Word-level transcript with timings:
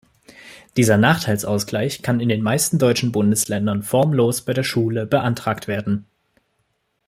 Dieser 0.77 0.97
Nachteilsausgleich 0.97 2.01
kann 2.01 2.19
in 2.21 2.27
den 2.27 2.41
meisten 2.41 2.79
deutschen 2.79 3.11
Bundesländern 3.11 3.83
formlos 3.83 4.41
bei 4.41 4.51
der 4.53 4.63
Schule 4.63 5.05
beantragt 5.05 5.67
werden. 5.67 6.07